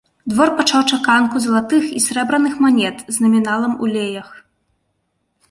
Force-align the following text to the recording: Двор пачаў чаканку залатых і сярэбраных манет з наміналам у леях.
Двор 0.31 0.49
пачаў 0.59 0.85
чаканку 0.95 1.41
залатых 1.45 1.83
і 1.99 2.01
сярэбраных 2.07 2.57
манет 2.67 3.05
з 3.17 3.27
наміналам 3.27 3.73
у 3.83 3.93
леях. 3.93 4.27